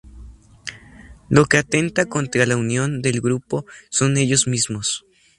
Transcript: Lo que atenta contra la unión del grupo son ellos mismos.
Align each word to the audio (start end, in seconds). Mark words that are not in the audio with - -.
Lo 1.29 1.45
que 1.45 1.59
atenta 1.59 2.07
contra 2.07 2.47
la 2.47 2.57
unión 2.57 3.03
del 3.03 3.21
grupo 3.21 3.65
son 3.91 4.17
ellos 4.17 4.47
mismos. 4.47 5.05